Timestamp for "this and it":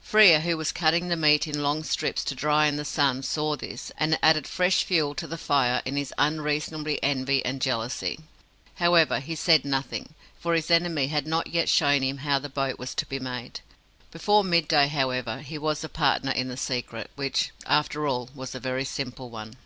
3.56-4.20